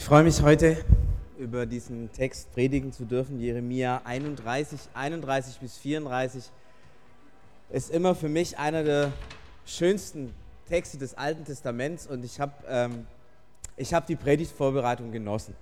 [0.00, 0.78] Ich freue mich heute
[1.38, 6.44] über diesen Text predigen zu dürfen, Jeremia 31, 31 bis 34.
[7.68, 9.12] Ist immer für mich einer der
[9.66, 10.34] schönsten
[10.70, 13.06] Texte des Alten Testaments und ich habe ähm,
[13.78, 15.54] hab die Predigtvorbereitung genossen.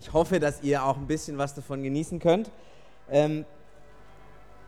[0.00, 2.50] Ich hoffe, dass ihr auch ein bisschen was davon genießen könnt.
[3.08, 3.44] Ähm,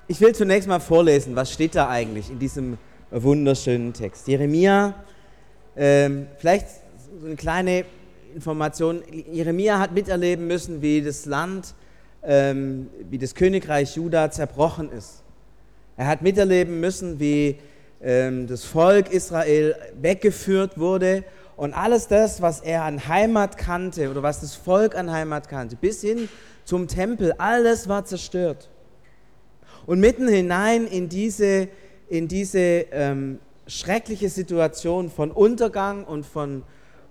[0.07, 2.79] ich will zunächst mal vorlesen, was steht da eigentlich in diesem
[3.11, 4.29] wunderschönen Text.
[4.29, 4.95] Jeremia,
[5.75, 6.69] ähm, vielleicht
[7.21, 7.85] so eine kleine
[8.35, 9.03] Information.
[9.31, 11.75] Jeremia hat miterleben müssen, wie das Land,
[12.23, 15.23] ähm, wie das Königreich Juda zerbrochen ist.
[15.97, 17.59] Er hat miterleben müssen, wie
[18.03, 21.25] ähm, das Volk Israel weggeführt wurde
[21.57, 25.77] und alles das, was er an Heimat kannte oder was das Volk an Heimat kannte,
[25.77, 26.29] bis hin
[26.65, 28.71] zum Tempel, alles war zerstört.
[29.85, 31.69] Und mitten hinein in diese,
[32.09, 32.59] in diese
[32.93, 36.63] ähm, schreckliche Situation von Untergang und von,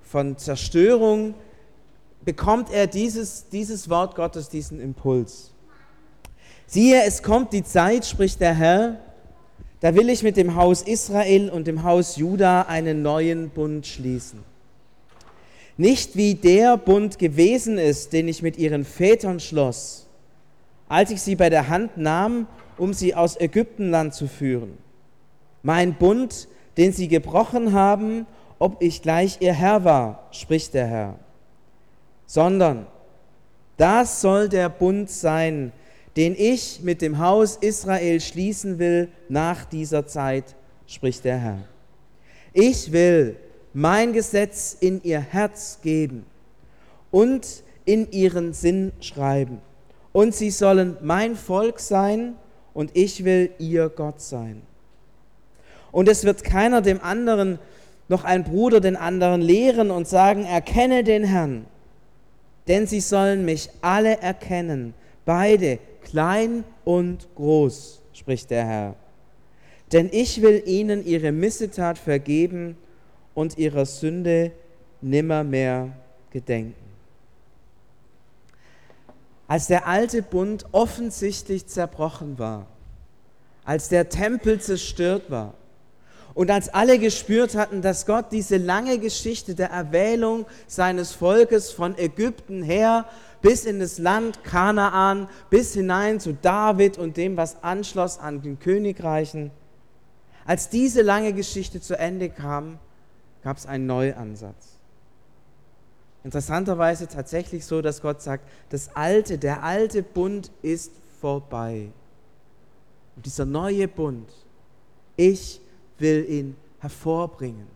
[0.09, 1.35] von Zerstörung
[2.25, 5.51] bekommt er dieses, dieses Wort Gottes, diesen Impuls.
[6.65, 8.99] Siehe, es kommt die Zeit, spricht der Herr,
[9.81, 14.43] da will ich mit dem Haus Israel und dem Haus Juda einen neuen Bund schließen.
[15.77, 20.07] Nicht wie der Bund gewesen ist, den ich mit ihren Vätern schloss,
[20.87, 22.47] als ich sie bei der Hand nahm,
[22.79, 24.77] um sie aus Ägyptenland zu führen.
[25.61, 28.25] Mein Bund, den sie gebrochen haben
[28.59, 31.15] ob ich gleich ihr Herr war, spricht der Herr,
[32.25, 32.85] sondern
[33.77, 35.71] das soll der Bund sein,
[36.17, 41.59] den ich mit dem Haus Israel schließen will nach dieser Zeit, spricht der Herr.
[42.51, 43.37] Ich will
[43.73, 46.25] mein Gesetz in ihr Herz geben
[47.11, 49.61] und in ihren Sinn schreiben.
[50.11, 52.35] Und sie sollen mein Volk sein
[52.73, 54.61] und ich will ihr Gott sein.
[55.91, 57.59] Und es wird keiner dem anderen
[58.09, 61.65] noch ein Bruder den anderen lehren und sagen, erkenne den Herrn.
[62.67, 64.93] Denn sie sollen mich alle erkennen,
[65.25, 68.95] beide, klein und groß, spricht der Herr.
[69.91, 72.77] Denn ich will ihnen ihre Missetat vergeben
[73.33, 74.51] und ihrer Sünde
[75.01, 75.89] nimmermehr
[76.31, 76.75] gedenken.
[79.47, 82.67] Als der alte Bund offensichtlich zerbrochen war,
[83.65, 85.53] als der Tempel zerstört war,
[86.33, 91.97] und als alle gespürt hatten, dass Gott diese lange Geschichte der Erwählung seines Volkes von
[91.97, 93.05] Ägypten her
[93.41, 98.59] bis in das Land Kanaan, bis hinein zu David und dem, was anschloss an den
[98.59, 99.51] Königreichen,
[100.45, 102.79] als diese lange Geschichte zu Ende kam,
[103.43, 104.79] gab es einen Neuansatz.
[106.23, 110.91] Interessanterweise tatsächlich so, dass Gott sagt, das alte, der alte Bund ist
[111.21, 111.89] vorbei.
[113.15, 114.29] Und dieser neue Bund,
[115.15, 115.61] ich
[115.99, 117.67] will ihn hervorbringen.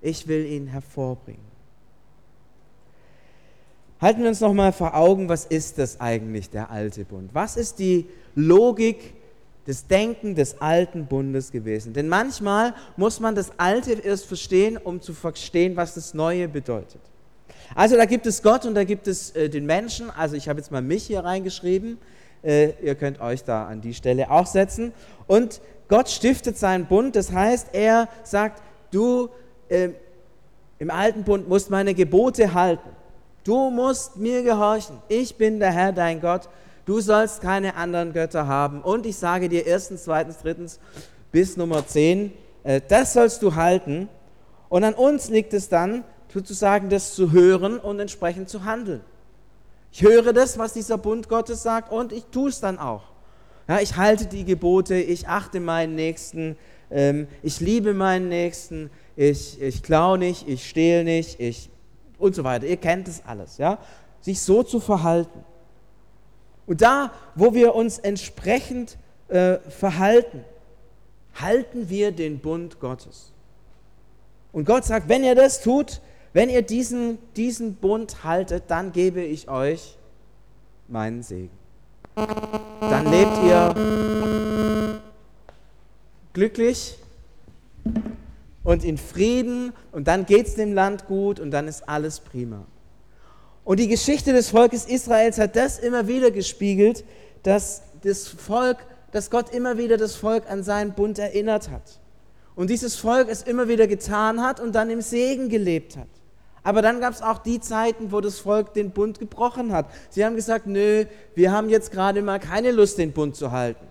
[0.00, 1.50] Ich will ihn hervorbringen.
[4.00, 7.30] Halten wir uns noch mal vor Augen, was ist das eigentlich, der alte Bund?
[7.34, 9.14] Was ist die Logik
[9.66, 11.92] des Denken des alten Bundes gewesen?
[11.92, 17.02] Denn manchmal muss man das Alte erst verstehen, um zu verstehen, was das Neue bedeutet.
[17.74, 20.10] Also da gibt es Gott und da gibt es äh, den Menschen.
[20.10, 21.98] Also ich habe jetzt mal mich hier reingeschrieben.
[22.42, 24.92] Äh, ihr könnt euch da an die Stelle auch setzen.
[25.26, 25.60] Und
[25.90, 28.62] Gott stiftet seinen Bund, das heißt, er sagt,
[28.92, 29.28] du
[29.68, 29.90] äh,
[30.78, 32.88] im alten Bund musst meine Gebote halten.
[33.42, 34.98] Du musst mir gehorchen.
[35.08, 36.48] Ich bin der Herr, dein Gott.
[36.86, 38.82] Du sollst keine anderen Götter haben.
[38.82, 40.78] Und ich sage dir erstens, zweitens, drittens
[41.32, 44.08] bis Nummer zehn, äh, das sollst du halten.
[44.68, 49.00] Und an uns liegt es dann, sozusagen das zu hören und entsprechend zu handeln.
[49.90, 53.09] Ich höre das, was dieser Bund Gottes sagt und ich tue es dann auch.
[53.70, 56.56] Ja, ich halte die Gebote, ich achte meinen Nächsten,
[56.90, 61.70] ähm, ich liebe meinen Nächsten, ich, ich klaue nicht, ich stehle nicht, ich
[62.18, 62.66] und so weiter.
[62.66, 63.78] Ihr kennt das alles, ja?
[64.22, 65.44] Sich so zu verhalten.
[66.66, 70.44] Und da, wo wir uns entsprechend äh, verhalten,
[71.36, 73.32] halten wir den Bund Gottes.
[74.50, 76.00] Und Gott sagt, wenn ihr das tut,
[76.32, 79.96] wenn ihr diesen, diesen Bund haltet, dann gebe ich euch
[80.88, 81.59] meinen Segen
[82.80, 85.00] dann lebt ihr
[86.32, 86.96] glücklich
[88.62, 92.66] und in Frieden und dann geht es dem Land gut und dann ist alles prima.
[93.64, 97.04] Und die Geschichte des Volkes Israels hat das immer wieder gespiegelt,
[97.42, 98.78] dass das Volk,
[99.12, 102.00] dass Gott immer wieder das Volk an seinen Bund erinnert hat.
[102.54, 106.08] Und dieses Volk es immer wieder getan hat und dann im Segen gelebt hat.
[106.62, 109.86] Aber dann gab es auch die Zeiten, wo das Volk den Bund gebrochen hat.
[110.10, 113.86] Sie haben gesagt, nö, wir haben jetzt gerade mal keine Lust, den Bund zu halten.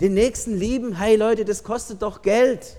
[0.00, 2.78] Den Nächsten lieben, hey Leute, das kostet doch Geld.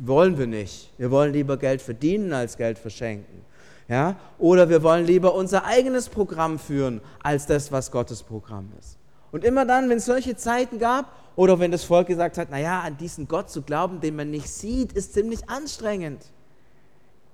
[0.00, 0.92] Wollen wir nicht.
[0.98, 3.44] Wir wollen lieber Geld verdienen als Geld verschenken.
[3.88, 4.16] Ja?
[4.38, 8.98] Oder wir wollen lieber unser eigenes Programm führen, als das, was Gottes Programm ist.
[9.32, 12.80] Und immer dann, wenn es solche Zeiten gab, oder wenn das Volk gesagt hat, naja,
[12.80, 16.24] an diesen Gott zu glauben, den man nicht sieht, ist ziemlich anstrengend.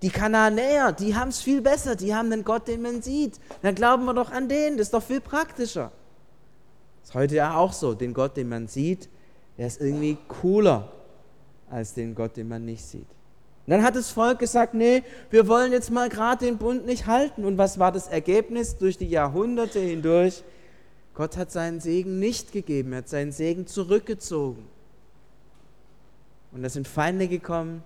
[0.06, 3.40] Die Kananäer, die haben es viel besser, die haben den Gott, den man sieht.
[3.62, 5.90] Dann glauben wir doch an den, das ist doch viel praktischer.
[7.02, 9.08] Ist heute ja auch so, den Gott, den man sieht,
[9.58, 10.92] der ist irgendwie cooler
[11.68, 13.08] als den Gott, den man nicht sieht.
[13.66, 17.08] Und dann hat das Volk gesagt, nee, wir wollen jetzt mal gerade den Bund nicht
[17.08, 17.44] halten.
[17.44, 20.44] Und was war das Ergebnis durch die Jahrhunderte hindurch?
[21.14, 24.68] Gott hat seinen Segen nicht gegeben, er hat seinen Segen zurückgezogen.
[26.52, 27.82] Und da sind Feinde gekommen,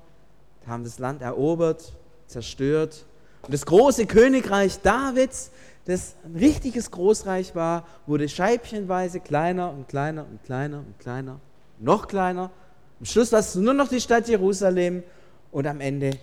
[0.66, 1.94] haben das Land erobert,
[2.30, 3.04] zerstört.
[3.42, 5.50] Und das große Königreich Davids,
[5.84, 11.40] das ein richtiges Großreich war, wurde scheibchenweise kleiner und kleiner und kleiner und kleiner,
[11.78, 12.50] noch kleiner.
[12.98, 15.02] Am Schluss war es nur noch die Stadt Jerusalem
[15.50, 16.18] und am Ende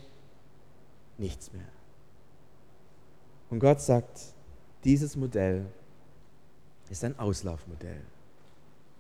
[1.18, 1.68] nichts mehr.
[3.50, 4.20] Und Gott sagt,
[4.84, 5.66] dieses Modell
[6.90, 8.02] ist ein Auslaufmodell.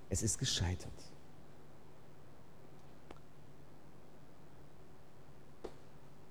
[0.09, 0.91] Es ist gescheitert.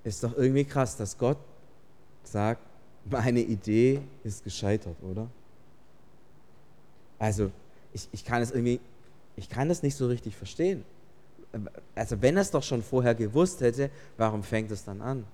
[0.07, 1.39] Ist doch irgendwie krass, dass Gott
[2.23, 2.63] sagt,
[3.05, 5.29] meine Idee ist gescheitert, oder?
[7.19, 7.51] Also,
[7.93, 8.81] ich, ich kann es irgendwie,
[9.37, 10.85] ich kann das nicht so richtig verstehen.
[11.95, 15.25] Also, wenn er es doch schon vorher gewusst hätte, warum fängt es dann an?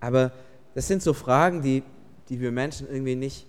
[0.00, 0.32] Aber
[0.74, 1.82] das sind so Fragen, die,
[2.28, 3.46] die wir Menschen irgendwie nicht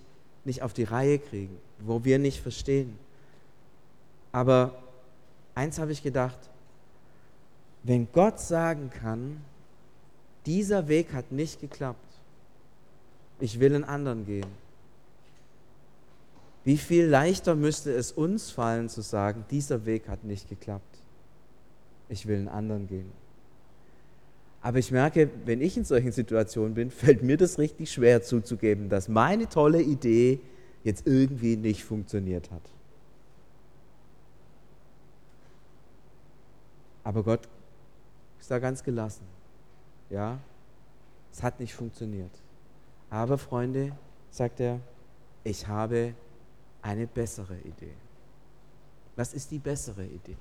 [0.48, 2.98] nicht auf die Reihe kriegen, wo wir nicht verstehen.
[4.32, 4.82] Aber
[5.54, 6.38] eins habe ich gedacht,
[7.88, 9.40] wenn Gott sagen kann,
[10.44, 11.98] dieser Weg hat nicht geklappt,
[13.40, 14.46] ich will einen anderen gehen,
[16.64, 20.98] wie viel leichter müsste es uns fallen zu sagen, dieser Weg hat nicht geklappt,
[22.10, 23.10] ich will einen anderen gehen.
[24.60, 28.90] Aber ich merke, wenn ich in solchen Situationen bin, fällt mir das richtig schwer zuzugeben,
[28.90, 30.40] dass meine tolle Idee
[30.84, 32.62] jetzt irgendwie nicht funktioniert hat.
[37.02, 37.48] Aber Gott
[38.40, 39.24] ist da ganz gelassen.
[40.10, 40.38] Ja,
[41.32, 42.30] es hat nicht funktioniert.
[43.10, 43.92] Aber Freunde,
[44.30, 44.80] sagt er,
[45.44, 46.14] ich habe
[46.82, 47.94] eine bessere Idee.
[49.16, 50.36] Was ist die bessere Idee?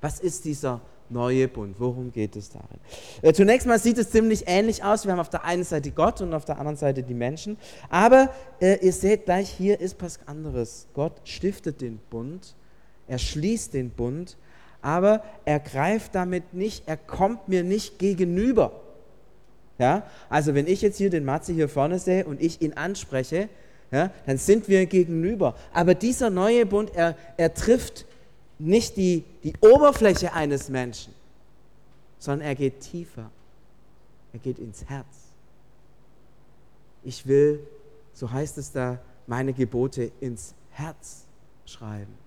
[0.00, 0.80] Was ist dieser
[1.10, 1.76] neue Bund.
[1.78, 2.78] Worum geht es darin?
[3.22, 5.04] Äh, zunächst mal sieht es ziemlich ähnlich aus.
[5.04, 7.58] Wir haben auf der einen Seite Gott und auf der anderen Seite die Menschen.
[7.88, 8.30] Aber
[8.60, 10.86] äh, ihr seht gleich, hier ist was anderes.
[10.94, 12.54] Gott stiftet den Bund,
[13.06, 14.36] er schließt den Bund,
[14.82, 18.72] aber er greift damit nicht, er kommt mir nicht gegenüber.
[19.78, 20.04] Ja?
[20.28, 23.48] Also wenn ich jetzt hier den Matze hier vorne sehe und ich ihn anspreche,
[23.90, 25.56] ja, dann sind wir gegenüber.
[25.72, 28.06] Aber dieser neue Bund, er, er trifft
[28.58, 31.12] nicht die, die Oberfläche eines Menschen,
[32.18, 33.30] sondern er geht tiefer.
[34.32, 35.06] Er geht ins Herz.
[37.02, 37.66] Ich will,
[38.12, 41.24] so heißt es da, meine Gebote ins Herz
[41.64, 42.19] schreiben.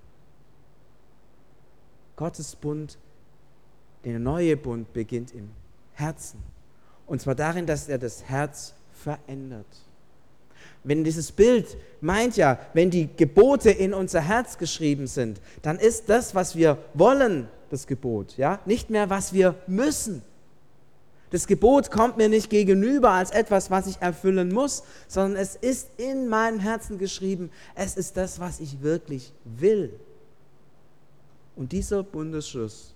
[2.15, 2.97] Gottes Bund,
[4.05, 5.49] der neue Bund beginnt im
[5.93, 6.39] Herzen.
[7.07, 9.65] Und zwar darin, dass er das Herz verändert.
[10.83, 16.09] Wenn dieses Bild meint ja, wenn die Gebote in unser Herz geschrieben sind, dann ist
[16.09, 20.21] das, was wir wollen, das Gebot, ja, nicht mehr, was wir müssen.
[21.31, 25.89] Das Gebot kommt mir nicht gegenüber als etwas, was ich erfüllen muss, sondern es ist
[25.97, 27.49] in meinem Herzen geschrieben.
[27.73, 29.99] Es ist das, was ich wirklich will.
[31.55, 32.93] Und dieser Bundesschluss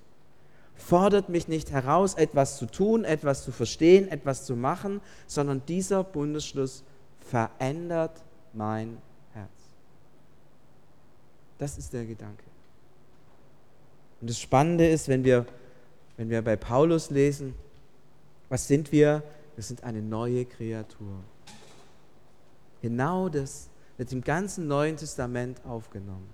[0.76, 6.04] fordert mich nicht heraus, etwas zu tun, etwas zu verstehen, etwas zu machen, sondern dieser
[6.04, 6.84] Bundesschluss
[7.20, 8.24] verändert
[8.54, 8.98] mein
[9.34, 9.50] Herz.
[11.58, 12.44] Das ist der Gedanke.
[14.22, 15.46] Und das Spannende ist, wenn wir,
[16.16, 17.54] wenn wir bei Paulus lesen,
[18.50, 19.24] was sind wir?
[19.56, 21.24] Wir sind eine neue Kreatur.
[22.82, 26.30] Genau das wird im ganzen Neuen Testament aufgenommen.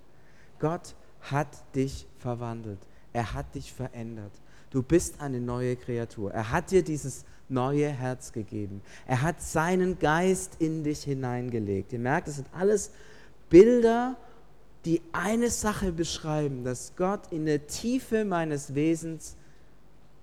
[0.60, 0.96] Gott
[1.32, 2.80] hat dich verwandelt.
[3.14, 4.32] Er hat dich verändert.
[4.70, 6.32] Du bist eine neue Kreatur.
[6.32, 8.82] Er hat dir dieses neue Herz gegeben.
[9.06, 11.94] Er hat seinen Geist in dich hineingelegt.
[11.94, 12.92] Ihr merkt, das sind alles
[13.50, 14.18] Bilder,
[14.86, 19.36] die eine Sache beschreiben, dass Gott in der Tiefe meines Wesens,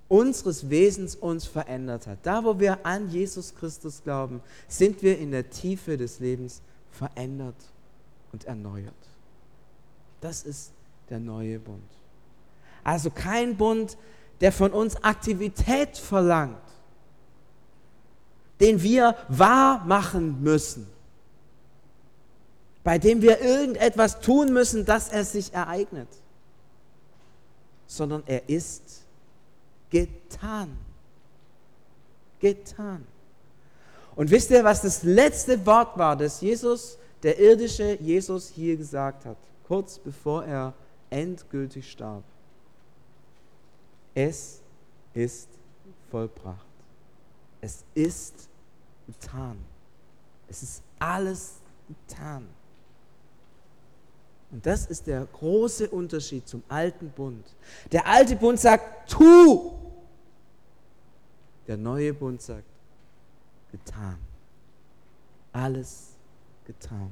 [0.07, 2.19] unseres Wesens uns verändert hat.
[2.23, 7.55] Da, wo wir an Jesus Christus glauben, sind wir in der Tiefe des Lebens verändert
[8.33, 8.93] und erneuert.
[10.19, 10.73] Das ist
[11.11, 11.83] der neue Bund.
[12.83, 13.97] Also kein Bund,
[14.39, 16.57] der von uns Aktivität verlangt,
[18.59, 20.87] den wir wahr machen müssen,
[22.83, 26.07] bei dem wir irgendetwas tun müssen, dass er sich ereignet,
[27.85, 29.03] sondern er ist
[29.91, 30.77] getan.
[32.39, 33.05] Getan.
[34.15, 39.25] Und wisst ihr, was das letzte Wort war, das Jesus, der irdische Jesus hier gesagt
[39.25, 39.37] hat,
[39.67, 40.73] kurz bevor er
[41.11, 42.23] endgültig starb?
[44.15, 44.61] Es
[45.13, 45.49] ist
[46.09, 46.65] vollbracht.
[47.61, 48.49] Es ist
[49.05, 49.57] getan.
[50.47, 52.47] Es ist alles getan.
[54.51, 57.45] Und das ist der große Unterschied zum alten Bund.
[57.91, 59.73] Der alte Bund sagt, tu.
[61.67, 62.65] Der neue Bund sagt,
[63.71, 64.17] getan.
[65.53, 66.15] Alles
[66.65, 67.11] getan.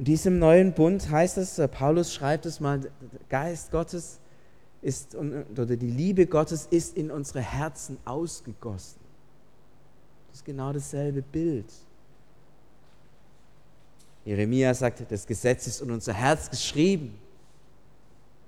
[0.00, 2.90] In diesem neuen Bund heißt es, äh, Paulus schreibt es mal, der
[3.28, 4.18] Geist Gottes
[4.80, 8.98] ist, oder die Liebe Gottes ist in unsere Herzen ausgegossen.
[10.28, 11.66] Das ist genau dasselbe Bild.
[14.24, 17.18] Jeremia sagt, das Gesetz ist in unser Herz geschrieben.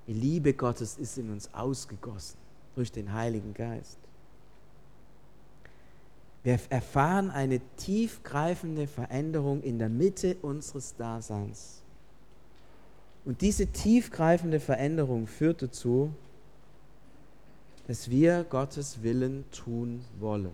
[0.06, 2.38] Die Liebe Gottes ist in uns ausgegossen
[2.74, 3.98] durch den Heiligen Geist.
[6.42, 11.82] Wir erfahren eine tiefgreifende Veränderung in der Mitte unseres Daseins.
[13.24, 16.12] Und diese tiefgreifende Veränderung führt dazu,
[17.86, 20.50] dass wir Gottes Willen tun wollen.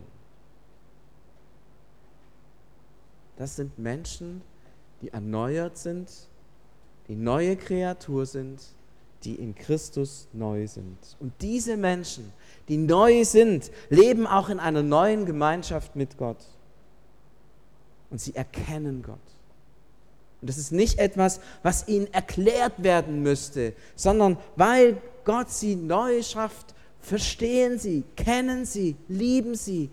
[3.37, 4.41] Das sind Menschen,
[5.01, 6.11] die erneuert sind,
[7.07, 8.61] die neue Kreatur sind,
[9.23, 10.97] die in Christus neu sind.
[11.19, 12.31] Und diese Menschen,
[12.67, 16.43] die neu sind, leben auch in einer neuen Gemeinschaft mit Gott.
[18.09, 19.17] Und sie erkennen Gott.
[20.41, 26.23] Und das ist nicht etwas, was ihnen erklärt werden müsste, sondern weil Gott sie neu
[26.23, 29.89] schafft, verstehen sie, kennen sie, lieben sie,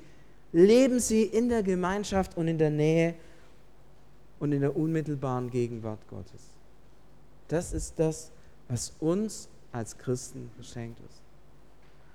[0.53, 3.15] leben sie in der Gemeinschaft und in der Nähe
[4.39, 6.43] und in der unmittelbaren Gegenwart Gottes.
[7.49, 8.31] Das ist das,
[8.69, 11.21] was uns als Christen geschenkt ist.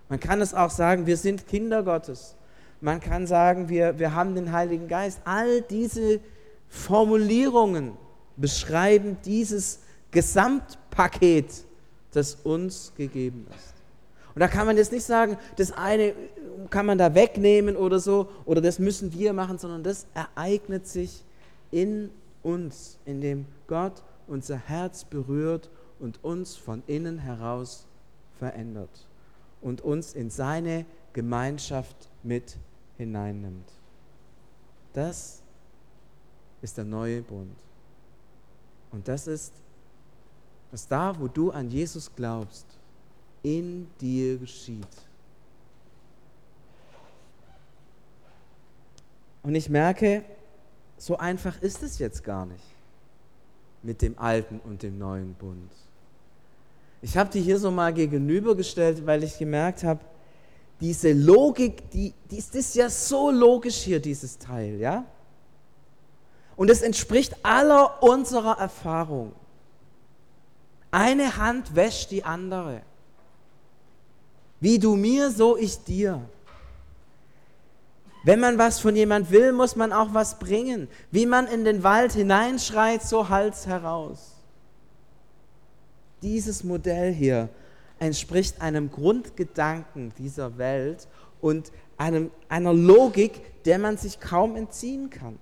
[0.10, 2.36] Man kann es auch sagen, wir sind Kinder Gottes.
[2.82, 5.22] Man kann sagen, wir, wir haben den Heiligen Geist.
[5.24, 6.20] All diese
[6.68, 7.94] Formulierungen
[8.36, 9.80] beschreiben dieses
[10.10, 11.66] Gesamtpaket,
[12.12, 13.74] das uns gegeben ist.
[14.34, 16.14] Und da kann man jetzt nicht sagen, das eine
[16.70, 21.24] kann man da wegnehmen oder so, oder das müssen wir machen, sondern das ereignet sich
[21.70, 22.10] in
[22.44, 25.70] uns, indem Gott unser Herz berührt
[26.02, 27.86] und uns von innen heraus
[28.38, 29.08] verändert
[29.62, 32.58] und uns in seine Gemeinschaft mit
[32.98, 33.72] hineinnimmt.
[34.94, 35.42] Das
[36.62, 37.56] ist der neue Bund.
[38.92, 39.54] Und das ist,
[40.72, 42.66] was da, wo du an Jesus glaubst,
[43.44, 44.88] in dir geschieht.
[49.44, 50.24] Und ich merke,
[50.98, 52.64] so einfach ist es jetzt gar nicht
[53.82, 55.72] mit dem alten und dem neuen Bund.
[57.02, 60.00] Ich habe die hier so mal gegenübergestellt, weil ich gemerkt habe,
[60.80, 65.06] diese Logik, die, die ist, ist ja so logisch hier, dieses Teil, ja?
[66.56, 69.34] Und es entspricht aller unserer Erfahrung.
[70.92, 72.82] Eine Hand wäscht die andere.
[74.60, 76.22] Wie du mir, so ich dir.
[78.24, 80.88] Wenn man was von jemand will, muss man auch was bringen.
[81.10, 84.31] Wie man in den Wald hineinschreit, so Hals heraus.
[86.22, 87.50] Dieses Modell hier
[88.00, 91.08] entspricht einem Grundgedanken dieser Welt
[91.40, 95.38] und einem, einer Logik, der man sich kaum entziehen kann.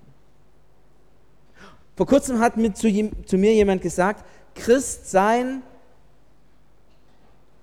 [1.95, 2.89] Vor kurzem hat mir zu,
[3.25, 5.61] zu mir jemand gesagt, Christ sein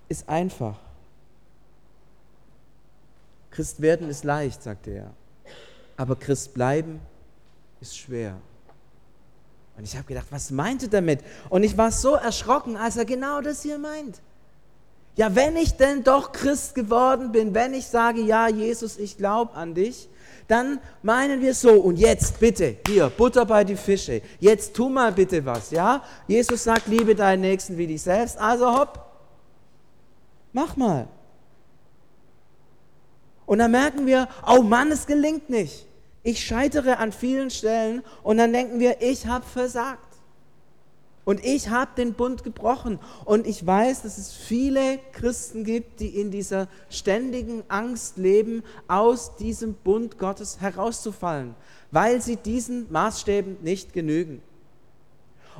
[0.08, 0.78] ist einfach.
[3.50, 5.14] Christ werden ist leicht, sagte er.
[5.96, 7.00] Aber Christ bleiben
[7.80, 8.36] ist schwer.
[9.76, 11.20] Und ich habe gedacht, was meint er damit?
[11.50, 14.20] Und ich war so erschrocken, als er genau das hier meint.
[15.16, 19.54] Ja, wenn ich denn doch Christ geworden bin, wenn ich sage, ja, Jesus, ich glaube
[19.54, 20.08] an dich,
[20.48, 25.12] dann meinen wir so, und jetzt bitte, hier, Butter bei die Fische, jetzt tu mal
[25.12, 26.02] bitte was, ja?
[26.28, 29.00] Jesus sagt, liebe deinen Nächsten wie dich selbst, also hopp,
[30.52, 31.08] mach mal.
[33.46, 35.85] Und dann merken wir, oh Mann, es gelingt nicht.
[36.26, 40.16] Ich scheitere an vielen Stellen und dann denken wir, ich habe versagt.
[41.24, 42.98] Und ich habe den Bund gebrochen.
[43.24, 49.36] Und ich weiß, dass es viele Christen gibt, die in dieser ständigen Angst leben, aus
[49.36, 51.54] diesem Bund Gottes herauszufallen,
[51.92, 54.42] weil sie diesen Maßstäben nicht genügen.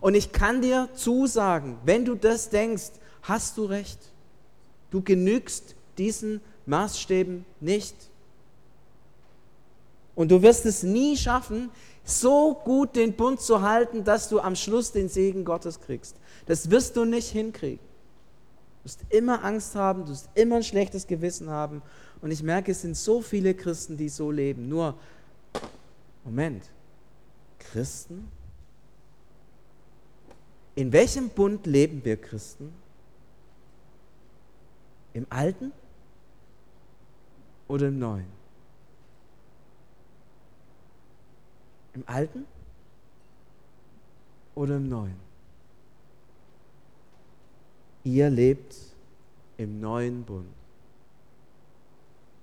[0.01, 2.91] Und ich kann dir zusagen, wenn du das denkst,
[3.23, 4.01] hast du recht.
[4.91, 7.95] Du genügst diesen Maßstäben nicht.
[10.17, 11.71] Und du wirst es nie schaffen,
[12.03, 16.17] so gut den Bund zu halten, dass du am Schluss den Segen Gottes kriegst.
[16.47, 17.85] Das wirst du nicht hinkriegen.
[18.83, 21.83] wirst immer Angst haben, du wirst immer ein schlechtes Gewissen haben.
[22.23, 24.69] Und ich merke, es sind so viele Christen, die so leben.
[24.69, 24.95] Nur,
[26.25, 26.65] Moment,
[27.59, 28.27] Christen?
[30.77, 32.73] In welchem Bund leben wir Christen?
[35.13, 35.73] Im Alten
[37.69, 38.46] oder im Neuen?
[41.97, 42.45] Im Alten
[44.55, 45.17] oder im Neuen?
[48.05, 48.77] Ihr lebt
[49.57, 50.47] im neuen Bund.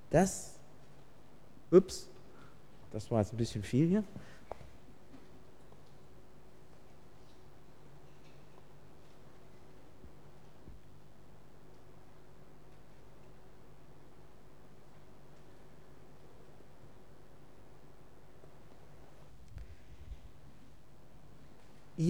[0.10, 0.56] Das,
[1.70, 2.10] ups,
[2.92, 4.04] das war jetzt ein bisschen viel hier.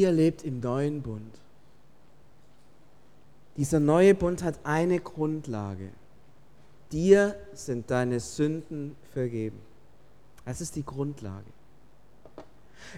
[0.04, 1.34] Ihr lebt im neuen Bund.
[3.56, 5.92] Dieser neue Bund hat eine Grundlage.
[6.92, 9.58] Dir sind deine Sünden vergeben.
[10.46, 11.46] Das ist die Grundlage.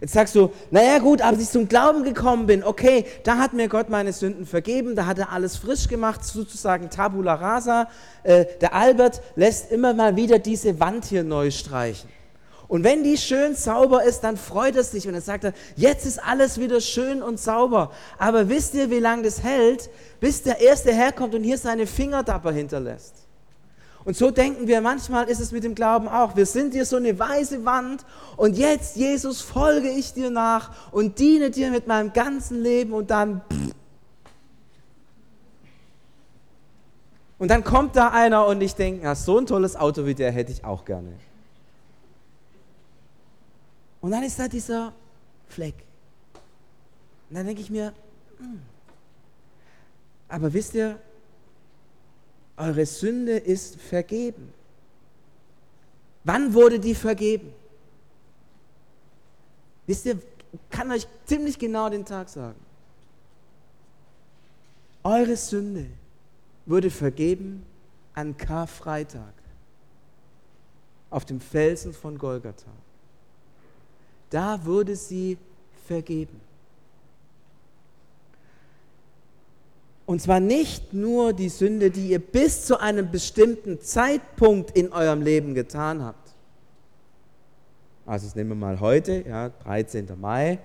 [0.01, 3.69] Jetzt sagst du, naja gut, als ich zum Glauben gekommen bin, okay, da hat mir
[3.69, 7.87] Gott meine Sünden vergeben, da hat er alles frisch gemacht, sozusagen tabula rasa.
[8.23, 12.09] Äh, der Albert lässt immer mal wieder diese Wand hier neu streichen.
[12.67, 16.05] Und wenn die schön sauber ist, dann freut es sich und dann sagt er, jetzt
[16.05, 17.91] ist alles wieder schön und sauber.
[18.17, 22.51] Aber wisst ihr, wie lange das hält, bis der Erste herkommt und hier seine Fingerdapper
[22.51, 23.25] hinterlässt?
[24.03, 26.35] Und so denken wir, manchmal ist es mit dem Glauben auch.
[26.35, 28.05] Wir sind hier so eine weiße Wand
[28.37, 33.09] und jetzt, Jesus, folge ich dir nach und diene dir mit meinem ganzen Leben und
[33.11, 33.41] dann...
[37.37, 40.31] Und dann kommt da einer und ich denke, ja, so ein tolles Auto wie der
[40.31, 41.09] hätte ich auch gerne.
[44.05, 44.93] Und dann ist da dieser
[45.47, 45.73] Fleck.
[47.27, 47.91] Und dann denke ich mir,
[48.37, 48.61] hm.
[50.27, 50.99] aber wisst ihr,
[52.55, 54.53] eure Sünde ist vergeben.
[56.23, 57.51] Wann wurde die vergeben?
[59.87, 60.19] Wisst ihr,
[60.69, 62.59] kann euch ziemlich genau den Tag sagen.
[65.01, 65.87] Eure Sünde
[66.67, 67.65] wurde vergeben
[68.13, 69.33] an Karfreitag
[71.09, 72.84] auf dem Felsen von Golgatha
[74.29, 75.37] da wurde sie
[75.85, 76.41] vergeben.
[80.05, 85.21] Und zwar nicht nur die Sünde, die ihr bis zu einem bestimmten Zeitpunkt in eurem
[85.21, 86.35] Leben getan habt.
[88.05, 90.07] Also das nehmen wir mal heute, ja, 13.
[90.19, 90.59] Mai,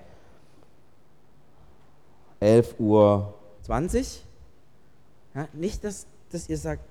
[2.43, 3.35] 11.20 Uhr.
[5.35, 6.83] Ja, nicht, dass, dass ihr sagt,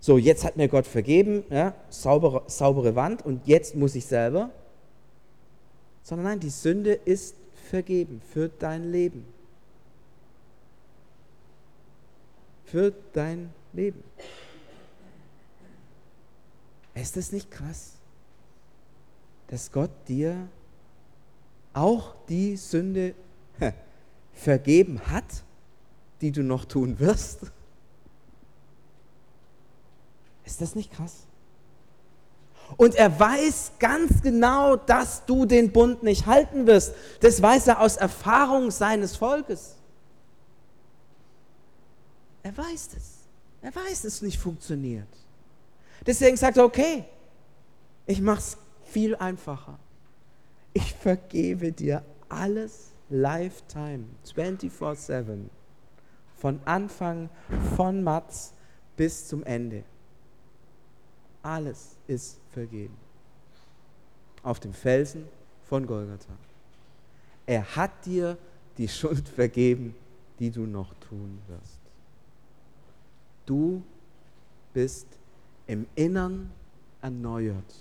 [0.00, 4.50] so, jetzt hat mir Gott vergeben, ja, saubere, saubere Wand und jetzt muss ich selber
[6.08, 7.36] sondern nein, die Sünde ist
[7.68, 9.26] vergeben für dein Leben.
[12.64, 14.02] Für dein Leben.
[16.94, 17.92] Ist das nicht krass,
[19.48, 20.48] dass Gott dir
[21.74, 23.14] auch die Sünde
[24.32, 25.44] vergeben hat,
[26.22, 27.52] die du noch tun wirst?
[30.46, 31.27] Ist das nicht krass?
[32.76, 36.94] Und er weiß ganz genau, dass du den Bund nicht halten wirst.
[37.20, 39.76] Das weiß er aus Erfahrung seines Volkes.
[42.42, 43.18] Er weiß es.
[43.62, 45.08] Er weiß, es nicht funktioniert.
[46.06, 47.04] Deswegen sagt er, okay,
[48.06, 49.78] ich mache es viel einfacher.
[50.72, 55.48] Ich vergebe dir alles Lifetime, 24-7.
[56.36, 57.28] Von Anfang,
[57.76, 58.52] von Mats
[58.96, 59.82] bis zum Ende.
[61.42, 62.96] Alles ist vergeben.
[64.42, 65.24] Auf dem Felsen
[65.64, 66.36] von Golgatha.
[67.46, 68.36] Er hat dir
[68.76, 69.94] die Schuld vergeben,
[70.40, 71.78] die du noch tun wirst.
[73.46, 73.82] Du
[74.72, 75.06] bist
[75.66, 76.50] im Innern
[77.00, 77.74] erneuert.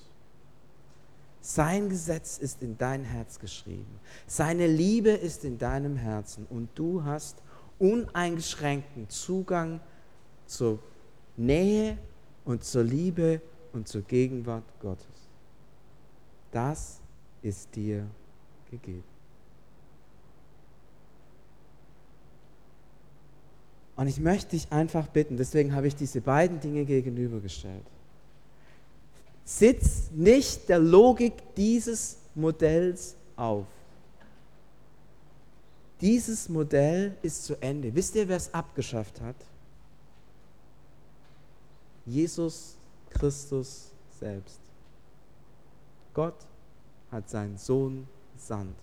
[1.42, 4.00] Sein Gesetz ist in dein Herz geschrieben.
[4.26, 7.38] Seine Liebe ist in deinem Herzen und du hast
[7.80, 9.80] uneingeschränkten Zugang
[10.46, 10.80] zur
[11.38, 11.98] Nähe
[12.44, 13.42] und zur Liebe
[13.74, 15.06] und zur Gegenwart Gottes.
[16.52, 17.00] Das
[17.42, 18.08] ist dir
[18.70, 19.04] gegeben.
[23.96, 27.86] Und ich möchte dich einfach bitten, deswegen habe ich diese beiden Dinge gegenübergestellt.
[29.44, 33.66] Sitz nicht der Logik dieses Modells auf.
[36.00, 37.94] Dieses Modell ist zu Ende.
[37.96, 39.36] Wisst ihr, wer es abgeschafft hat?
[42.06, 42.77] Jesus
[43.10, 44.60] Christus selbst.
[46.14, 46.48] Gott
[47.12, 48.76] hat seinen Sohn gesandt,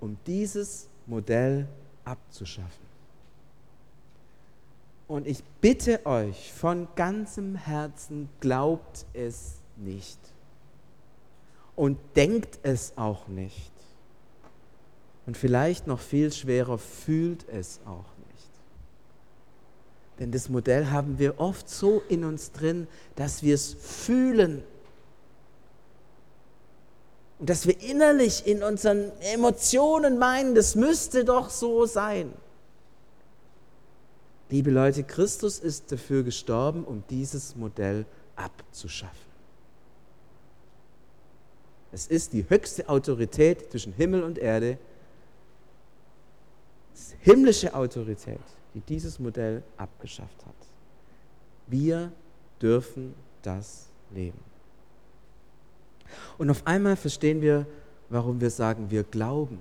[0.00, 1.66] um dieses Modell
[2.04, 2.88] abzuschaffen.
[5.08, 10.18] Und ich bitte euch von ganzem Herzen, glaubt es nicht.
[11.74, 13.72] Und denkt es auch nicht.
[15.26, 18.17] Und vielleicht noch viel schwerer, fühlt es auch.
[20.18, 24.62] Denn das Modell haben wir oft so in uns drin, dass wir es fühlen.
[27.38, 32.32] Und dass wir innerlich in unseren Emotionen meinen, das müsste doch so sein.
[34.50, 39.28] Liebe Leute, Christus ist dafür gestorben, um dieses Modell abzuschaffen.
[41.92, 44.78] Es ist die höchste Autorität zwischen Himmel und Erde,
[47.20, 48.40] himmlische Autorität,
[48.78, 50.54] die dieses Modell abgeschafft hat.
[51.66, 52.12] Wir
[52.62, 54.38] dürfen das leben.
[56.38, 57.66] Und auf einmal verstehen wir,
[58.08, 59.58] warum wir sagen, wir glauben.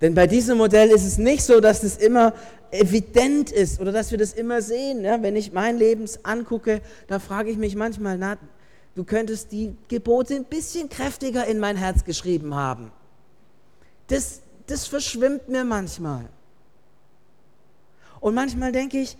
[0.00, 2.34] Denn bei diesem Modell ist es nicht so, dass es immer
[2.72, 5.04] evident ist oder dass wir das immer sehen.
[5.04, 8.36] Ja, wenn ich mein Leben angucke, da frage ich mich manchmal, na,
[8.96, 12.90] du könntest die Gebote ein bisschen kräftiger in mein Herz geschrieben haben.
[14.08, 16.28] Das, das verschwimmt mir manchmal.
[18.20, 19.16] Und manchmal denke ich,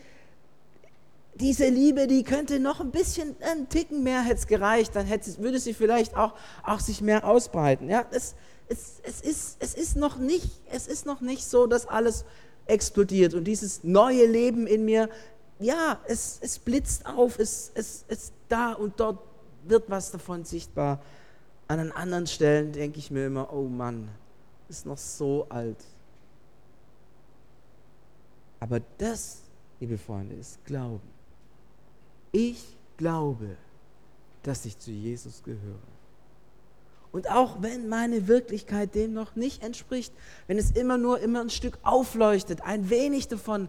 [1.34, 5.38] diese Liebe, die könnte noch ein bisschen, ein Ticken mehr hätte es gereicht, dann hätte,
[5.38, 7.88] würde sie vielleicht auch, auch sich mehr ausbreiten.
[7.88, 8.34] Ja, es,
[8.68, 12.24] es, es, ist, es, ist noch nicht, es ist noch nicht so, dass alles
[12.66, 15.08] explodiert und dieses neue Leben in mir,
[15.58, 19.18] ja, es, es blitzt auf, es, es, es da und dort
[19.64, 21.00] wird was davon sichtbar.
[21.66, 24.08] An anderen Stellen denke ich mir immer, oh Mann,
[24.72, 25.84] ist noch so alt.
[28.58, 29.42] Aber das,
[29.80, 31.08] liebe Freunde, ist Glauben.
[32.32, 33.56] Ich glaube,
[34.42, 35.78] dass ich zu Jesus gehöre.
[37.12, 40.14] Und auch wenn meine Wirklichkeit dem noch nicht entspricht,
[40.46, 43.68] wenn es immer nur immer ein Stück aufleuchtet, ein wenig davon,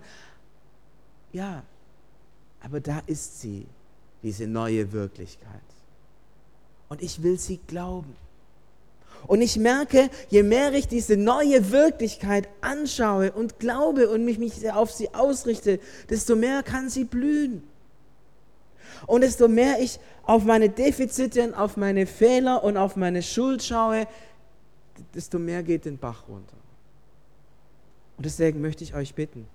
[1.34, 1.64] ja,
[2.62, 3.68] aber da ist sie,
[4.22, 5.62] diese neue Wirklichkeit.
[6.88, 8.16] Und ich will sie glauben.
[9.28, 14.72] Und ich merke, je mehr ich diese neue Wirklichkeit anschaue und glaube und mich, mich
[14.72, 17.64] auf sie ausrichte, desto mehr kann sie blühen.
[19.08, 24.08] Und desto mehr ich auf meine Defizite, auf meine Fehler und auf meine Schuld schaue,
[25.14, 26.56] desto mehr geht den Bach runter.
[28.18, 29.48] Und deswegen möchte ich euch bitten,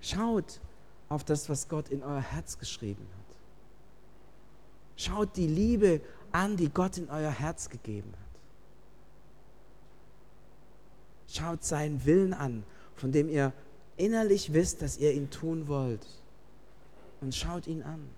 [0.00, 0.60] schaut
[1.08, 3.36] auf das, was Gott in euer Herz geschrieben hat.
[4.96, 6.00] Schaut die Liebe
[6.32, 8.19] an, die Gott in euer Herz gegeben hat.
[11.32, 12.64] Schaut seinen Willen an,
[12.96, 13.52] von dem ihr
[13.96, 16.04] innerlich wisst, dass ihr ihn tun wollt.
[17.20, 18.08] Und schaut ihn an.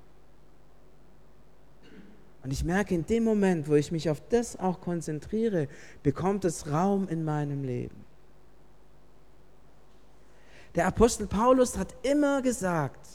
[2.42, 5.68] Und ich merke, in dem Moment, wo ich mich auf das auch konzentriere,
[6.02, 8.02] bekommt es Raum in meinem Leben.
[10.74, 13.06] Der Apostel Paulus hat immer gesagt,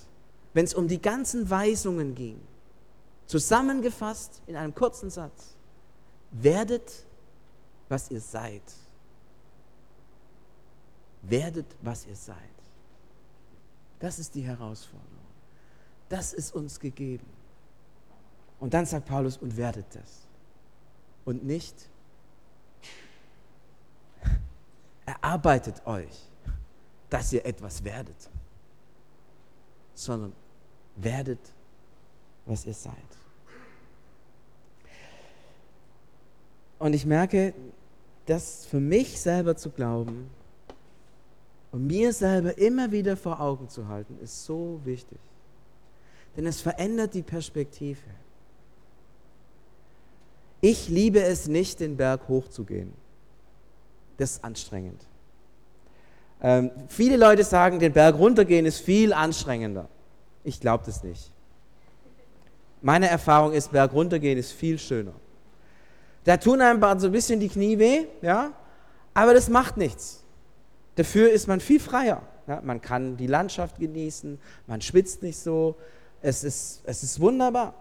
[0.54, 2.40] wenn es um die ganzen Weisungen ging,
[3.26, 5.56] zusammengefasst in einem kurzen Satz,
[6.32, 7.06] werdet,
[7.90, 8.62] was ihr seid
[11.22, 12.38] werdet, was ihr seid.
[14.00, 15.08] Das ist die Herausforderung.
[16.10, 17.26] Das ist uns gegeben.
[18.60, 20.28] Und dann sagt Paulus, und werdet das.
[21.26, 21.90] Und nicht,
[25.06, 26.30] erarbeitet euch,
[27.10, 28.30] dass ihr etwas werdet,
[29.94, 30.34] sondern
[30.96, 31.40] werdet,
[32.46, 32.94] was ihr seid.
[36.80, 37.54] Und ich merke,
[38.26, 40.30] das für mich selber zu glauben,
[41.72, 45.20] und mir selber immer wieder vor Augen zu halten, ist so wichtig.
[46.36, 48.02] Denn es verändert die Perspektive.
[50.62, 52.94] Ich liebe es nicht, den Berg hochzugehen.
[54.18, 55.06] Das ist anstrengend.
[56.42, 59.88] Ähm, viele Leute sagen, den Berg runtergehen ist viel anstrengender.
[60.44, 61.32] Ich glaube das nicht.
[62.82, 65.14] Meine Erfahrung ist, Berg runtergehen ist viel schöner.
[66.24, 68.52] Da tun einem so ein bisschen die Knie weh, ja,
[69.14, 70.24] aber das macht nichts.
[70.98, 72.24] Dafür ist man viel freier.
[72.48, 75.76] Ja, man kann die Landschaft genießen, man schwitzt nicht so.
[76.22, 77.74] Es ist, es ist wunderbar.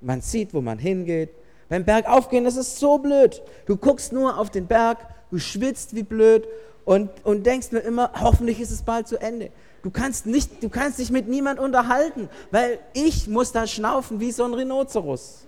[0.00, 1.30] Man sieht, wo man hingeht.
[1.68, 3.42] Beim Bergaufgehen ist es so blöd.
[3.66, 4.98] Du guckst nur auf den Berg,
[5.30, 6.46] du schwitzt wie blöd
[6.84, 9.50] und, und denkst nur immer, hoffentlich ist es bald zu Ende.
[9.82, 14.30] Du kannst, nicht, du kannst dich mit niemand unterhalten, weil ich muss da schnaufen wie
[14.30, 15.46] so ein Rhinoceros.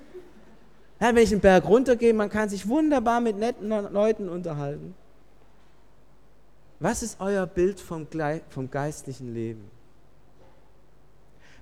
[1.00, 4.94] Ja, wenn ich den Berg runtergehe, man kann sich wunderbar mit netten Leuten unterhalten.
[6.84, 8.06] Was ist euer Bild vom,
[8.50, 9.70] vom geistlichen Leben?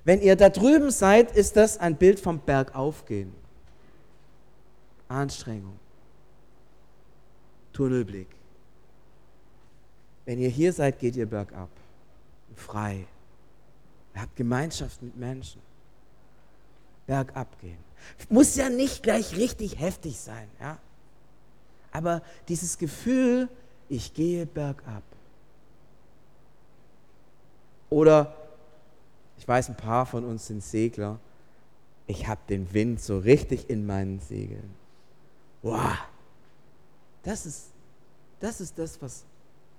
[0.03, 3.33] Wenn ihr da drüben seid, ist das ein Bild vom Bergaufgehen.
[5.07, 5.79] Anstrengung.
[7.71, 8.27] Tunnelblick.
[10.25, 11.69] Wenn ihr hier seid, geht ihr bergab.
[12.57, 13.05] frei.
[14.15, 15.61] Ihr habt Gemeinschaft mit Menschen.
[17.07, 17.79] Bergab gehen.
[18.27, 20.77] Muss ja nicht gleich richtig heftig sein, ja.
[21.93, 23.47] Aber dieses Gefühl,
[23.87, 25.12] ich gehe bergab.
[27.93, 28.33] Oder,
[29.37, 31.19] ich weiß, ein paar von uns sind Segler.
[32.07, 34.73] Ich habe den Wind so richtig in meinen Segeln.
[35.61, 35.93] Wow,
[37.21, 37.67] das ist
[38.39, 39.23] das, ist das was,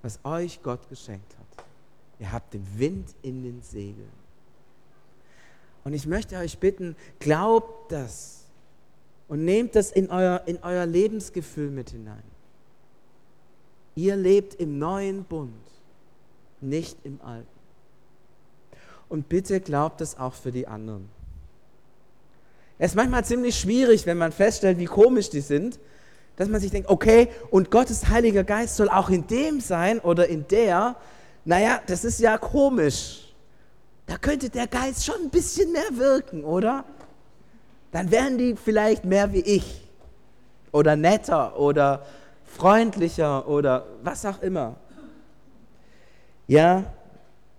[0.00, 1.66] was euch Gott geschenkt hat.
[2.20, 4.12] Ihr habt den Wind in den Segeln.
[5.82, 8.44] Und ich möchte euch bitten, glaubt das
[9.26, 12.22] und nehmt das in euer, in euer Lebensgefühl mit hinein.
[13.96, 15.66] Ihr lebt im neuen Bund,
[16.60, 17.53] nicht im alten.
[19.08, 21.08] Und bitte glaubt das auch für die anderen.
[22.78, 25.78] Es ist manchmal ziemlich schwierig, wenn man feststellt, wie komisch die sind,
[26.36, 30.26] dass man sich denkt, okay, und Gottes Heiliger Geist soll auch in dem sein oder
[30.26, 30.96] in der.
[31.44, 33.32] Naja, das ist ja komisch.
[34.06, 36.84] Da könnte der Geist schon ein bisschen mehr wirken, oder?
[37.92, 39.88] Dann wären die vielleicht mehr wie ich.
[40.72, 42.04] Oder netter oder
[42.44, 44.74] freundlicher oder was auch immer.
[46.48, 46.84] Ja,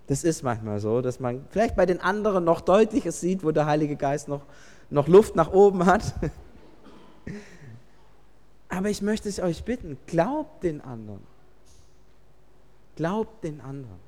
[0.06, 3.66] das ist manchmal so, dass man vielleicht bei den anderen noch deutlicher sieht, wo der
[3.66, 4.42] Heilige Geist noch,
[4.88, 6.14] noch Luft nach oben hat.
[8.68, 11.22] Aber ich möchte es euch bitten, glaubt den anderen.
[12.94, 14.06] Glaubt den anderen.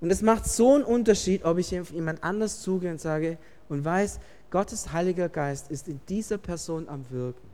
[0.00, 3.84] Und es macht so einen Unterschied, ob ich auf jemand anders zugehe und sage und
[3.84, 7.48] weiß, Gottes Heiliger Geist ist in dieser Person am Wirken.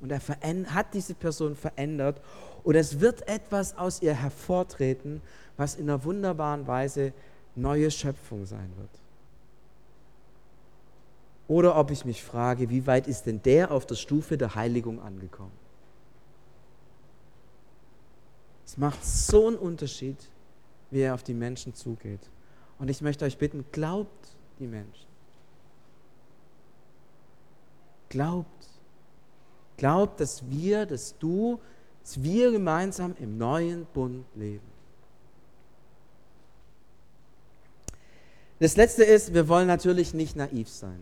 [0.00, 0.20] Und er
[0.74, 2.20] hat diese Person verändert
[2.62, 5.22] und es wird etwas aus ihr hervortreten,
[5.56, 7.12] was in einer wunderbaren Weise
[7.54, 8.90] neue Schöpfung sein wird.
[11.48, 15.00] Oder ob ich mich frage, wie weit ist denn der auf der Stufe der Heiligung
[15.02, 15.50] angekommen?
[18.64, 20.16] Es macht so einen Unterschied,
[20.92, 22.20] wie er auf die Menschen zugeht.
[22.78, 24.28] Und ich möchte euch bitten, glaubt
[24.60, 25.06] die Menschen.
[28.08, 28.68] Glaubt.
[29.76, 31.58] Glaubt, dass wir, dass du,
[32.10, 34.66] dass wir gemeinsam im neuen Bund leben.
[38.58, 40.98] Das Letzte ist, wir wollen natürlich nicht naiv sein.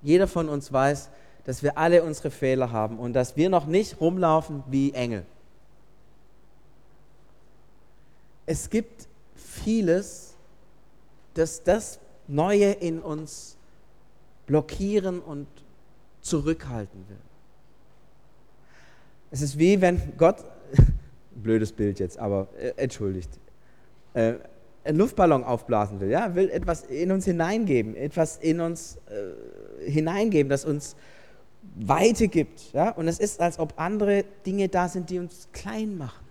[0.00, 1.10] Jeder von uns weiß,
[1.44, 5.26] dass wir alle unsere Fehler haben und dass wir noch nicht rumlaufen wie Engel.
[8.46, 10.36] Es gibt vieles,
[11.34, 13.58] das das Neue in uns
[14.46, 15.48] blockieren und
[16.22, 17.29] zurückhalten will.
[19.30, 20.44] Es ist wie wenn Gott,
[21.34, 23.30] blödes Bild jetzt, aber äh, entschuldigt,
[24.14, 24.34] äh,
[24.82, 30.48] einen Luftballon aufblasen will, ja, will etwas in uns hineingeben, etwas in uns äh, hineingeben,
[30.48, 30.96] das uns
[31.76, 35.96] Weite gibt, ja, und es ist, als ob andere Dinge da sind, die uns klein
[35.96, 36.26] machen,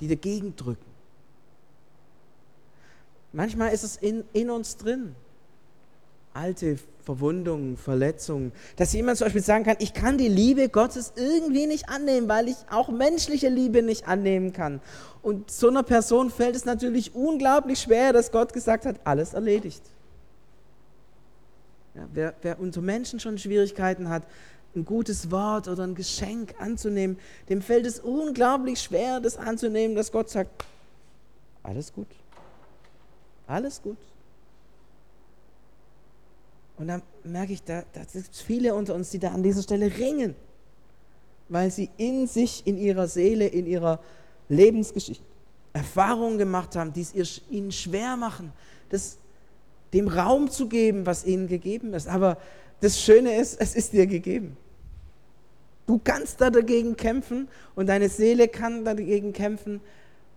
[0.00, 0.84] die dagegen drücken.
[3.32, 5.14] Manchmal ist es in, in uns drin,
[6.34, 11.66] alte Verwundungen, Verletzungen, dass jemand zum Beispiel sagen kann, ich kann die Liebe Gottes irgendwie
[11.66, 14.80] nicht annehmen, weil ich auch menschliche Liebe nicht annehmen kann.
[15.22, 19.82] Und so einer Person fällt es natürlich unglaublich schwer, dass Gott gesagt hat, alles erledigt.
[21.94, 24.22] Ja, wer, wer unter Menschen schon Schwierigkeiten hat,
[24.74, 30.12] ein gutes Wort oder ein Geschenk anzunehmen, dem fällt es unglaublich schwer, das anzunehmen, dass
[30.12, 30.64] Gott sagt,
[31.62, 32.06] alles gut,
[33.46, 33.96] alles gut.
[36.80, 39.62] Und dann merke ich, da, da gibt es viele unter uns, die da an dieser
[39.62, 40.34] Stelle ringen,
[41.50, 44.00] weil sie in sich, in ihrer Seele, in ihrer
[44.48, 45.22] Lebensgeschichte
[45.74, 48.54] Erfahrungen gemacht haben, die es ihnen schwer machen,
[48.88, 49.18] das,
[49.92, 52.08] dem Raum zu geben, was ihnen gegeben ist.
[52.08, 52.38] Aber
[52.80, 54.56] das Schöne ist, es ist dir gegeben.
[55.86, 59.82] Du kannst da dagegen kämpfen und deine Seele kann dagegen kämpfen,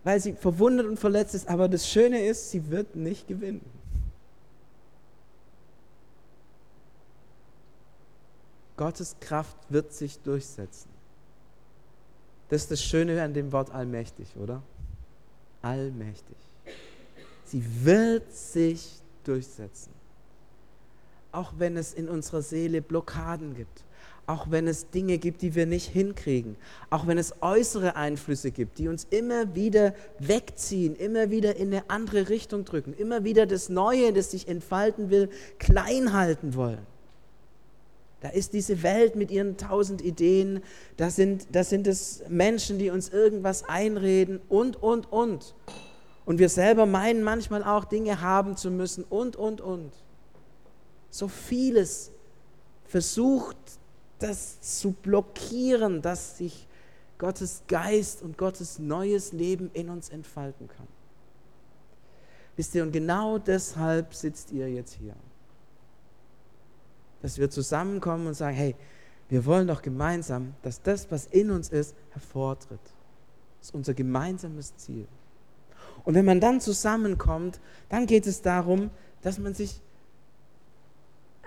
[0.02, 1.48] weil sie verwundet und verletzt ist.
[1.48, 3.62] Aber das Schöne ist, sie wird nicht gewinnen.
[8.76, 10.88] Gottes Kraft wird sich durchsetzen.
[12.48, 14.62] Das ist das Schöne an dem Wort allmächtig, oder?
[15.62, 16.36] Allmächtig.
[17.44, 19.92] Sie wird sich durchsetzen.
[21.32, 23.84] Auch wenn es in unserer Seele Blockaden gibt,
[24.26, 26.56] auch wenn es Dinge gibt, die wir nicht hinkriegen,
[26.90, 31.90] auch wenn es äußere Einflüsse gibt, die uns immer wieder wegziehen, immer wieder in eine
[31.90, 36.93] andere Richtung drücken, immer wieder das Neue, das sich entfalten will, klein halten wollen.
[38.24, 40.62] Da ist diese Welt mit ihren tausend Ideen,
[40.96, 45.54] da sind, da sind es Menschen, die uns irgendwas einreden und, und, und.
[46.24, 49.92] Und wir selber meinen manchmal auch Dinge haben zu müssen und, und, und.
[51.10, 52.12] So vieles
[52.86, 53.58] versucht,
[54.20, 56.66] das zu blockieren, dass sich
[57.18, 60.88] Gottes Geist und Gottes neues Leben in uns entfalten kann.
[62.56, 65.14] Wisst ihr, und genau deshalb sitzt ihr jetzt hier.
[67.24, 68.76] Dass wir zusammenkommen und sagen, hey,
[69.30, 72.82] wir wollen doch gemeinsam, dass das, was in uns ist, hervortritt.
[73.60, 75.08] Das ist unser gemeinsames Ziel.
[76.04, 78.90] Und wenn man dann zusammenkommt, dann geht es darum,
[79.22, 79.80] dass man sich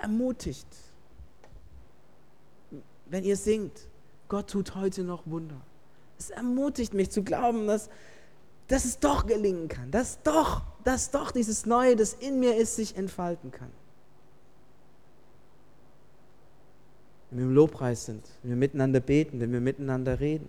[0.01, 0.65] ermutigt.
[3.05, 3.87] Wenn ihr singt,
[4.29, 5.61] Gott tut heute noch Wunder.
[6.17, 7.89] Es ermutigt mich zu glauben, dass,
[8.67, 12.77] dass es doch gelingen kann, dass doch, dass doch dieses Neue, das in mir ist,
[12.77, 13.69] sich entfalten kann.
[17.29, 20.47] Wenn wir im Lobpreis sind, wenn wir miteinander beten, wenn wir miteinander reden.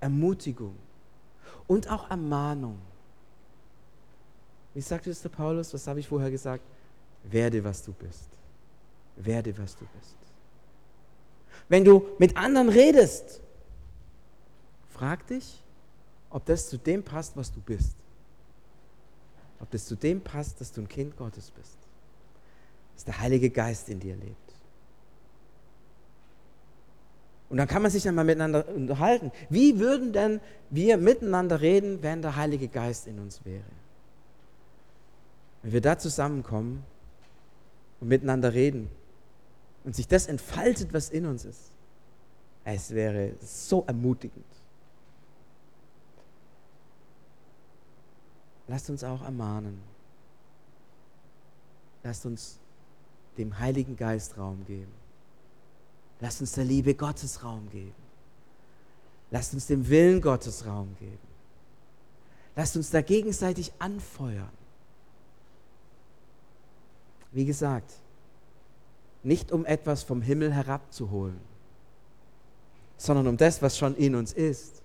[0.00, 0.74] Ermutigung
[1.66, 2.78] und auch Ermahnung.
[4.74, 5.72] Wie sagte es der Paulus?
[5.74, 6.64] Was habe ich vorher gesagt?
[7.24, 8.28] Werde, was du bist.
[9.16, 10.16] Werde, was du bist.
[11.68, 13.40] Wenn du mit anderen redest,
[14.88, 15.62] frag dich,
[16.30, 17.94] ob das zu dem passt, was du bist.
[19.60, 21.76] Ob das zu dem passt, dass du ein Kind Gottes bist.
[23.00, 24.36] Dass der Heilige Geist in dir lebt.
[27.48, 29.32] Und dann kann man sich dann mal miteinander unterhalten.
[29.48, 33.64] Wie würden denn wir miteinander reden, wenn der Heilige Geist in uns wäre?
[35.62, 36.84] Wenn wir da zusammenkommen
[38.02, 38.90] und miteinander reden
[39.84, 41.70] und sich das entfaltet, was in uns ist,
[42.64, 44.44] es wäre so ermutigend.
[48.68, 49.80] Lasst uns auch ermahnen.
[52.02, 52.60] Lasst uns
[53.40, 54.92] dem Heiligen Geist Raum geben.
[56.20, 57.94] Lasst uns der Liebe Gottes Raum geben.
[59.30, 61.18] Lasst uns dem Willen Gottes Raum geben.
[62.54, 64.50] Lasst uns da gegenseitig anfeuern.
[67.32, 67.92] Wie gesagt,
[69.22, 71.40] nicht um etwas vom Himmel herabzuholen,
[72.96, 74.82] sondern um das, was schon in uns ist,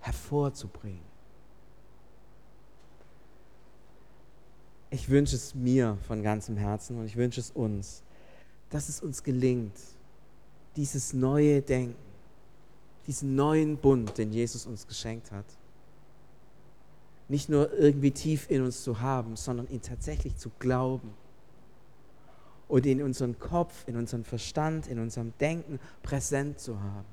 [0.00, 1.11] hervorzubringen.
[4.92, 8.02] Ich wünsche es mir von ganzem Herzen und ich wünsche es uns,
[8.68, 9.72] dass es uns gelingt,
[10.76, 11.96] dieses neue Denken,
[13.06, 15.46] diesen neuen Bund, den Jesus uns geschenkt hat,
[17.26, 21.14] nicht nur irgendwie tief in uns zu haben, sondern ihn tatsächlich zu glauben
[22.68, 27.08] und in unseren Kopf, in unserem Verstand, in unserem Denken präsent zu haben.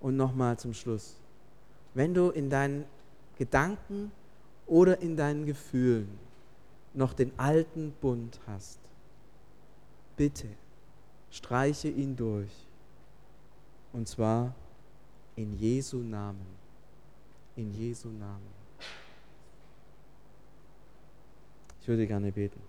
[0.00, 1.16] Und nochmal zum Schluss.
[1.94, 2.84] Wenn du in deinen
[3.38, 4.12] Gedanken
[4.70, 6.08] oder in deinen Gefühlen
[6.94, 8.78] noch den alten Bund hast,
[10.16, 10.46] bitte
[11.30, 12.50] streiche ihn durch.
[13.92, 14.54] Und zwar
[15.34, 16.46] in Jesu Namen.
[17.56, 18.60] In Jesu Namen.
[21.82, 22.60] Ich würde gerne beten.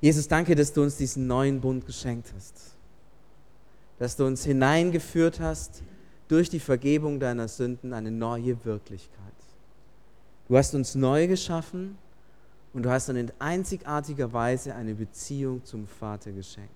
[0.00, 2.76] Jesus, danke, dass du uns diesen neuen Bund geschenkt hast.
[3.98, 5.82] Dass du uns hineingeführt hast
[6.28, 9.37] durch die Vergebung deiner Sünden eine neue Wirklichkeit.
[10.48, 11.98] Du hast uns neu geschaffen
[12.72, 16.70] und du hast dann in einzigartiger Weise eine Beziehung zum Vater geschenkt.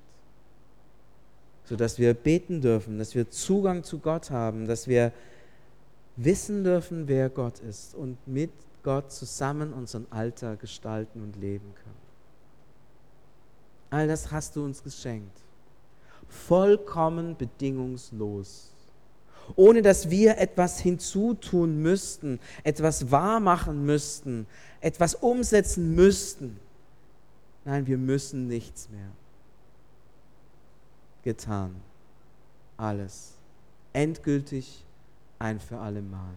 [1.65, 5.13] Sodass wir beten dürfen, dass wir Zugang zu Gott haben, dass wir
[6.17, 8.51] wissen dürfen, wer Gott ist und mit
[8.83, 12.03] Gott zusammen unseren Alltag gestalten und leben können.
[13.91, 15.39] All das hast du uns geschenkt.
[16.29, 18.72] Vollkommen bedingungslos.
[19.57, 24.47] Ohne dass wir etwas hinzutun müssten, etwas wahrmachen müssten,
[24.81, 26.59] etwas umsetzen müssten.
[27.65, 29.11] Nein, wir müssen nichts mehr.
[31.23, 31.77] Getan.
[32.77, 33.35] Alles.
[33.93, 34.85] Endgültig
[35.39, 36.35] ein für alle Mal.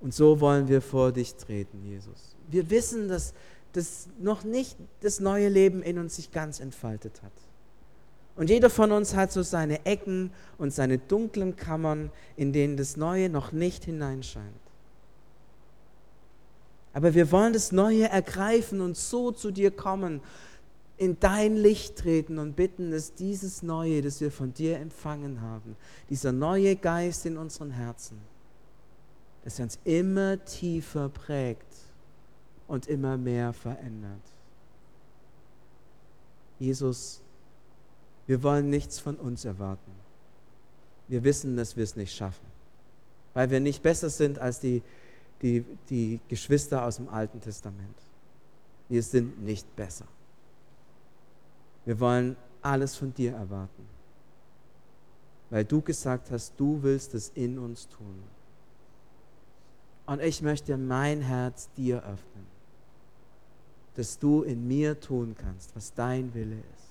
[0.00, 2.36] Und so wollen wir vor dich treten, Jesus.
[2.50, 3.32] Wir wissen, dass,
[3.72, 7.32] dass noch nicht das neue Leben in uns sich ganz entfaltet hat.
[8.36, 12.96] Und jeder von uns hat so seine Ecken und seine dunklen Kammern, in denen das
[12.96, 14.44] Neue noch nicht hineinscheint.
[16.92, 20.20] Aber wir wollen das Neue ergreifen und so zu dir kommen,
[20.96, 25.76] in dein Licht treten und bitten, dass dieses Neue, das wir von dir empfangen haben,
[26.08, 28.18] dieser neue Geist in unseren Herzen,
[29.42, 31.66] dass er uns immer tiefer prägt
[32.68, 34.22] und immer mehr verändert.
[36.60, 37.23] Jesus,
[38.26, 39.92] wir wollen nichts von uns erwarten.
[41.08, 42.46] Wir wissen, dass wir es nicht schaffen,
[43.34, 44.82] weil wir nicht besser sind als die,
[45.42, 47.96] die, die Geschwister aus dem Alten Testament.
[48.88, 50.06] Wir sind nicht besser.
[51.84, 53.86] Wir wollen alles von dir erwarten,
[55.50, 58.22] weil du gesagt hast, du willst es in uns tun.
[60.06, 62.54] Und ich möchte mein Herz dir öffnen.
[63.94, 66.83] das du in mir tun kannst, was dein Wille ist.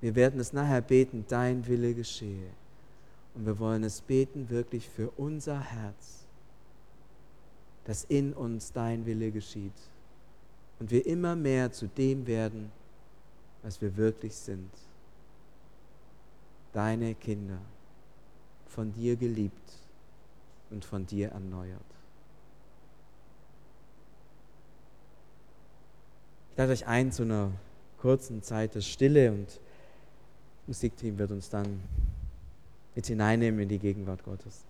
[0.00, 2.50] Wir werden es nachher beten, dein Wille geschehe.
[3.34, 6.26] Und wir wollen es beten wirklich für unser Herz,
[7.84, 9.72] dass in uns dein Wille geschieht
[10.78, 12.72] und wir immer mehr zu dem werden,
[13.62, 14.70] was wir wirklich sind.
[16.72, 17.58] Deine Kinder,
[18.66, 19.72] von dir geliebt
[20.70, 21.80] und von dir erneuert.
[26.52, 27.50] Ich lade euch ein zu einer
[27.98, 29.60] kurzen Zeit der Stille und
[30.70, 31.80] Musikteam wird uns dann
[32.94, 34.62] mit hineinnehmen in die Gegenwart Gottes.